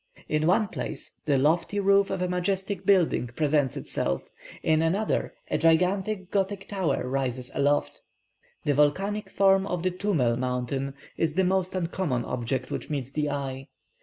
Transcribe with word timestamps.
In 0.27 0.47
one 0.47 0.67
place 0.67 1.21
the 1.25 1.37
lofty 1.37 1.79
roof 1.79 2.09
of 2.09 2.23
a 2.23 2.27
majestic 2.27 2.87
building 2.87 3.27
presents 3.35 3.77
itself 3.77 4.31
in 4.63 4.81
another, 4.81 5.35
a 5.51 5.59
gigantic 5.59 6.31
Gothic 6.31 6.67
tower 6.67 7.07
rises 7.07 7.51
aloft. 7.53 8.01
The 8.65 8.73
volcanic 8.73 9.29
form 9.29 9.67
of 9.67 9.83
the 9.83 9.91
Tumel 9.91 10.37
mountain 10.39 10.95
is 11.17 11.35
the 11.35 11.43
most 11.43 11.75
uncommon 11.75 12.25
object 12.25 12.71
which 12.71 12.89
meets 12.89 13.11
the 13.11 13.29
eye. 13.29 13.67